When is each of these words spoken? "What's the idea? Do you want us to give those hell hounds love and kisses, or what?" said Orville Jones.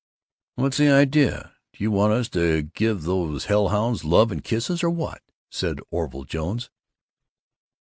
"What's 0.55 0.77
the 0.77 0.89
idea? 0.89 1.53
Do 1.73 1.83
you 1.83 1.91
want 1.91 2.11
us 2.13 2.27
to 2.29 2.63
give 2.63 3.03
those 3.03 3.45
hell 3.45 3.67
hounds 3.67 4.03
love 4.03 4.31
and 4.31 4.43
kisses, 4.43 4.81
or 4.81 4.89
what?" 4.89 5.21
said 5.51 5.77
Orville 5.91 6.23
Jones. 6.23 6.71